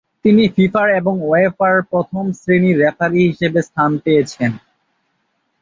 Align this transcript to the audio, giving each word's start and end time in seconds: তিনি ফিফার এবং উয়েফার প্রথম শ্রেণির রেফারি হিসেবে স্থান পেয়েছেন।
তিনি 0.25 0.43
ফিফার 0.55 0.87
এবং 0.95 1.13
উয়েফার 1.29 1.75
প্রথম 1.89 2.23
শ্রেণির 2.31 2.79
রেফারি 2.79 3.19
হিসেবে 3.29 3.59
স্থান 3.61 3.91
পেয়েছেন। 3.97 4.51